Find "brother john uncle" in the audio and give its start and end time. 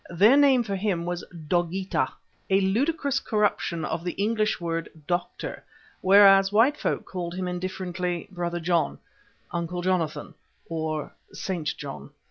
8.31-9.83